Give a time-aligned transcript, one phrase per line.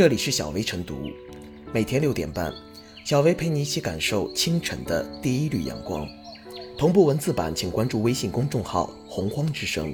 [0.00, 1.10] 这里是小薇晨读，
[1.74, 2.50] 每天六点半，
[3.04, 6.08] 小薇陪你一起感受清晨的第一缕阳光。
[6.78, 9.92] 同步文字版，请关注微信公众号“洪荒之声”。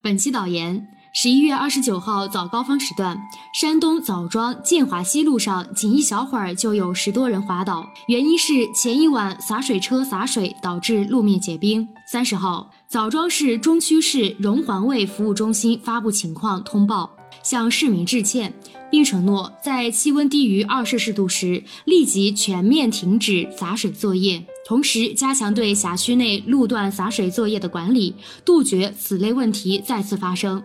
[0.00, 3.20] 本期导言：十一月二十九号早高峰时段，
[3.60, 11.88] 山东枣庄建华西路上仅一小会儿就有十多人滑倒，原因是前一晚洒水车洒水导致路面结冰。
[12.06, 17.16] 三十号，枣庄市中区市荣环卫服务中心发布情况通报。
[17.42, 18.52] 向市民致歉，
[18.90, 28.14] 并承诺在气温低于二摄氏度时立即全面停止洒水作业，同时加强对辖区内路段洒水作业的管理，
[28.44, 30.62] 杜绝此类问题再次发生。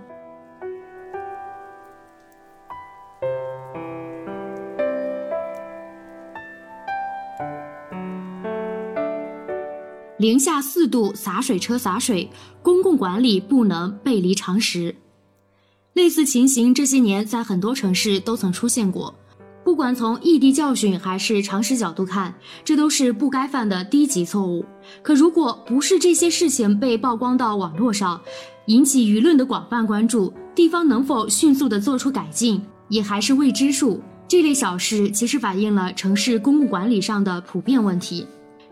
[10.19, 12.27] 零下四度洒水车洒水，
[12.63, 14.95] 公共管理不能背离常识。
[15.93, 19.13] 类似情形这些年在很多城市都曾出现过，
[19.63, 22.33] 不管从异地教训还是常识角度看，
[22.65, 24.65] 这都是不该犯的低级错误。
[25.03, 28.19] 可如果不是这些事情被曝光到网络上，
[28.65, 34.01] 引起舆论的广泛关注，地方能否迅速的做出改进，也还是未知数。
[34.27, 38.25] 这类小事其实反映了城市公共管理上的普遍问题。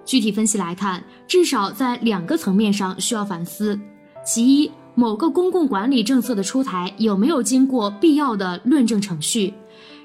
[0.06, 3.80] 具体分析来看，至少在两个层面上需要反思。
[4.24, 9.54] 其一，某个公共管理政策的出台有没有经过必要的论证程序？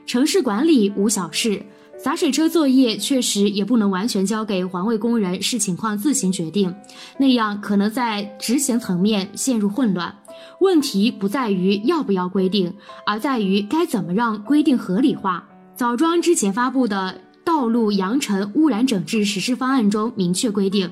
[0.06, 1.62] 城市管理无小事，
[1.96, 6.74] 洒水车作业确实也不能完全交给环卫工人视情况自行决定，
[7.18, 10.12] 那样可能在执行层面陷入混乱。
[10.60, 12.74] 问题不在于要不要规定，
[13.06, 15.46] 而在于该怎么让规定合理化。
[15.76, 20.90] 枣庄之前发布的《道路扬尘污染整治实施方案》中明确规定，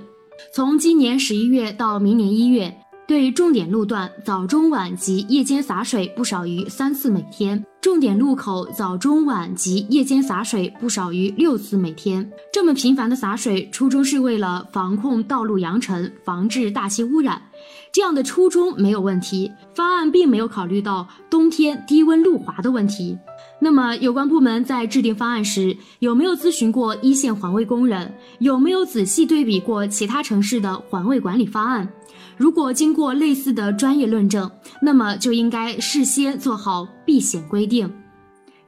[0.55, 2.75] 从今年十一月到明年一月。
[3.07, 12.31] 对重点路段早中晚及夜间洒水不少于三次每天，重点路口早中晚及夜间洒水不少于六次每天。
[12.53, 17.41] 这么频繁的洒水，初衷是为了防控道路扬尘，防治大气污染。
[17.91, 23.17] 这样的初衷没有问题，方案并没有考虑到冬天低温路滑的问题。
[23.61, 28.15] 那么，有关部门在制定方案时，有没有咨询过一线环卫工人？
[28.39, 31.89] 有没有仔细对比过其他城市的环卫管理方案？
[32.37, 34.49] 如果经过类似的专业论证，
[34.81, 37.93] 那么就应该事先做好避险规定。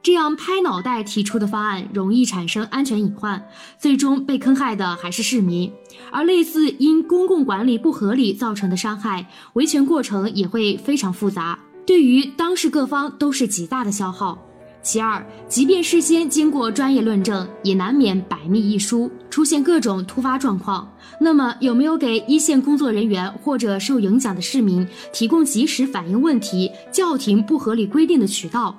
[0.03, 3.41] 这样拍脑袋提出的方案，容易产生安全隐患，
[3.79, 5.71] 最终被坑害的还是市民。
[6.11, 14.37] 而类似因公共管理不合理造成的伤害，维权过程也会非常复杂，对于当事各方都是极大的消耗。
[14.83, 20.91] 其二，即便事先经过专业论证，也难免百密一疏，出现各种突发状况。
[21.19, 28.75] 那么，有没有给一线工作人员或者受影响的市民提供及时反映问题、叫停不合理规定的渠道？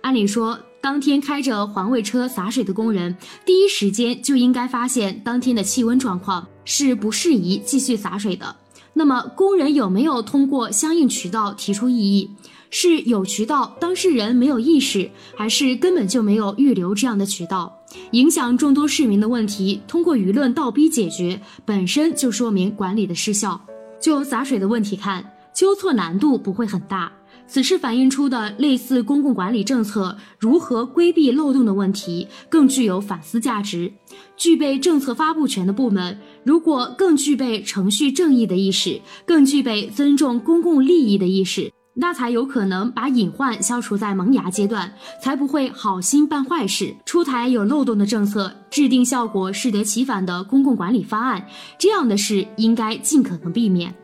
[0.00, 3.16] 按理说，当天开着环卫车洒水的工人，
[3.46, 8.56] 第一时间就应该发现当天的气温状况是不适宜继续洒水的。
[8.92, 12.30] 那么，工人有没有通过相应渠道提出异议？
[12.70, 17.80] 是有渠道，当事人没有意识，还是根本就没有预留这样的渠道？
[18.10, 23.60] 影响众多市民的问题，通过舆论倒逼解决，本身就说明管理的失效。
[24.00, 25.24] 就洒水的问题看，
[25.54, 27.12] 纠错难度不会很大。
[27.46, 33.92] 此事反映出的类似公共管理政策如何规避漏洞的问题，更具有反思价值。
[34.36, 41.70] 具备政策发布权的部门，如果更具备程序正义的意识，更具备尊重公共利益的意识。
[41.96, 51.46] 那才有可能把隐患消除在萌芽阶段，才不会好心办坏事，出台有漏洞的政策，制定效果适得其反的公共管理方案。
[51.78, 53.94] 这样的事应该尽可能避免。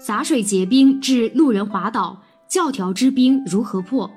[0.00, 4.10] 洒水结冰致路人滑倒，教条之冰如何破？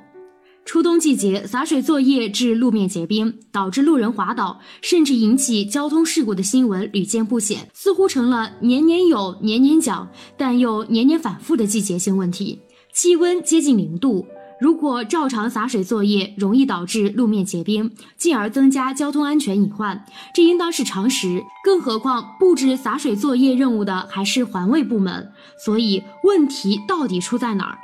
[0.65, 12.59] 初冬季节洒水作业致路面结冰，导致路人滑倒，甚至引起交通事故的新闻屡见不鲜，似乎成了年年有、年年讲，但又年年反复的季节性问题。
[12.93, 14.25] 气温接近零度，
[14.59, 21.43] 如果照常洒水作业，容易导致路面结冰，进而增加交通安全隐患，这应当是常识。
[21.63, 25.29] 更何况布置洒水作业任务的还是环卫部门，
[25.63, 27.77] 所以问题到底出在哪儿？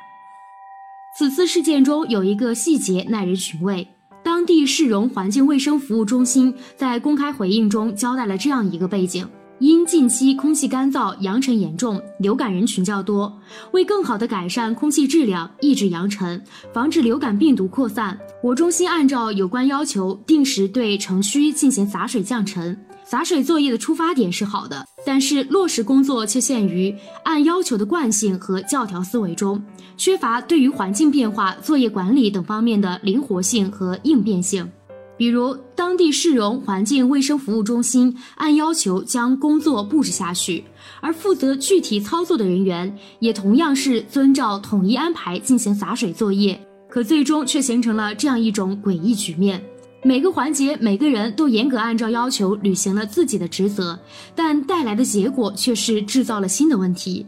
[1.19, 3.85] 此次事件中有一个细节耐人寻味。
[4.23, 9.27] 当地市容环境卫生服务中心在公开回应中交代了这样一个背景：
[9.59, 13.37] 因近期空气干燥、扬尘严重，流感人群较多。
[13.73, 16.41] 为更好地改善空气质量，抑制扬尘，
[16.73, 22.79] 防止流感病毒扩散，我中心按照有关要求，定时对城区进行洒水降尘。
[23.09, 29.59] 洒水作业的出发点是好的，但是落实工作却陷于按要求的惯性和教条思维中，
[29.97, 34.69] 缺乏对于环境变化、作业管理等方面的灵活性和应变性。
[35.17, 40.63] 比如，当地市容环境卫生服务中心按要求将工作布置下去，
[41.01, 49.59] 而负责具体操作的人员也同样是遵照统一安排进行洒水作业，可最终却形成了这样一种诡异局面：
[50.01, 53.99] 每个环节每个人都严格按照要求履行了自己的职责，
[54.33, 57.25] 但带来的结果却是制造了新的问题。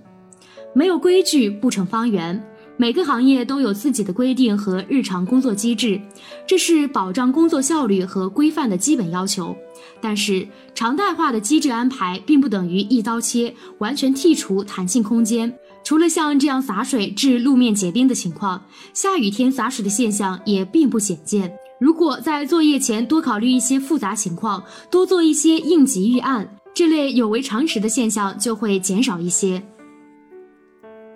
[0.74, 2.42] 没有规矩不成方圆。
[2.78, 6.02] 每个行业都有自己的规定和日常工作机制，
[6.48, 9.56] 这是保障工作效率和规范的基本要求。
[10.00, 15.54] 但是，常态化的机制安排并不等于一刀切，完全剔除弹性空间。
[15.84, 18.66] 除了像这样洒水致路面结冰的情况，
[18.96, 21.54] 下雨天洒水的现象也并不鲜见。
[21.82, 29.64] 如果在作业前多考虑一些复杂情况，多做一些应急预案，这类有违常识的现象就会减少一些。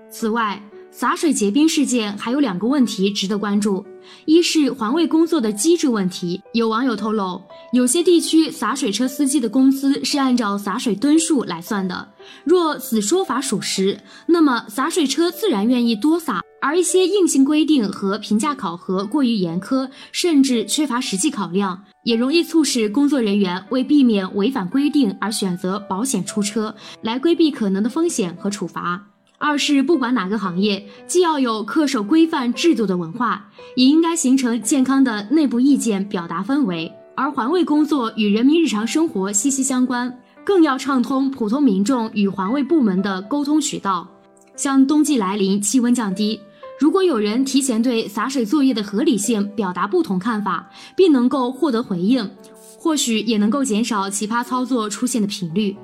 [0.10, 0.60] 此外，
[0.90, 3.86] 洒水结冰事件还有两个问题值得关注，
[4.26, 6.42] 一是环卫工作的机制问题。
[6.54, 12.10] 有网友透露，有些地区洒水车司机的工资是按照洒水吨数来算的，
[12.44, 26.74] 若此说法属实，那么洒水车自然愿意多洒；而一些硬性规定和评价考核过于严苛，甚至缺乏实际考量，也容易促使工作人员为避免违反规定而选择保险出车，
[27.04, 29.00] 来规避可能的风险和处罚。
[29.38, 36.92] 二是不管哪个行业，既要有恪守规范制度的文化，也应该形成健康的内部意见表达氛围。
[37.16, 40.12] 而环卫工作与人民日常生活息息相关，
[40.44, 44.10] 更要畅通普通民众与环卫部门的沟通渠道。
[44.56, 46.40] 像冬季来临，气温降低，
[46.78, 52.30] 如果有人提前对洒水作业的合理性表达不同看法，并能够获得回应，
[52.78, 55.76] 或许也能够减少奇葩操作出现的频率。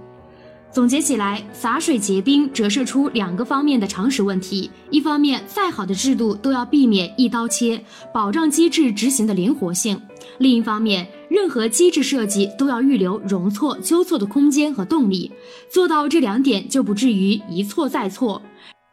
[0.69, 7.83] 总结起来，洒水结冰折射出两个方面的常识问题：一方面，再好的制度都要避免一刀切，
[8.13, 9.97] 保障机制执行的灵活性；
[10.39, 15.29] 另一方面，任何机制设计都要预留容错、纠错的空间和动力。
[15.69, 18.41] 做到这两点，就不至于一错再错，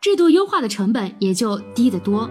[0.00, 2.30] 制度优化的成本也就低得多。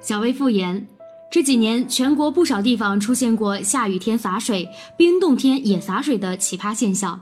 [0.00, 0.84] 小微复言，
[1.30, 7.20] 这几年全国不少地方出现过下雨天洒水、冰冻天也洒水的奇葩现象。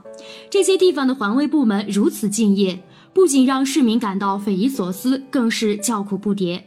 [0.49, 2.81] 这些地方的环卫部门如此敬业，
[3.13, 6.61] 不仅让市民感到匪夷所思，更是叫苦不迭。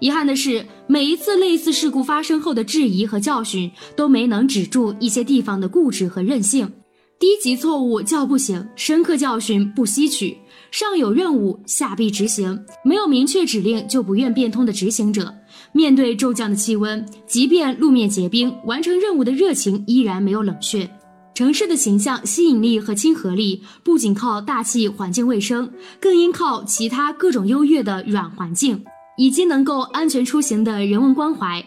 [0.00, 6.70] 遗憾的是，每一次类似事故发生后的质疑和教训，都没能止住一些地方的固执和任性。
[7.18, 10.36] 低级错误叫不醒，深刻教训不吸取。
[10.70, 12.56] 上有任务，下必执行。
[12.84, 15.34] 没有明确指令就不愿变通的执行者，
[15.72, 20.88] 面对骤降的气温，即便路面结冰，完成任务的热情依然没有冷却。
[21.34, 25.68] 城市的形象、吸引力和亲和力，不仅靠大气环境卫生，
[25.98, 28.84] 更应靠其他各种优越的软环境，
[29.18, 31.62] 以及能够安全出行的人文关怀。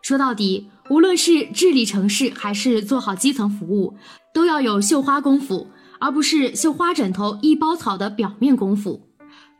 [0.00, 3.96] 说到底，无论是治理城市，还是做好基层服务，
[4.32, 5.66] 都要有绣花功夫。
[6.02, 9.02] 而不是绣花枕头、一包草的表面功夫，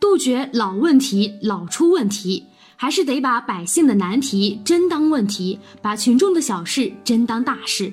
[0.00, 7.92] 杜绝老问题老出问题，还是得把百姓的难题真当问题，把群众的小事真当大事。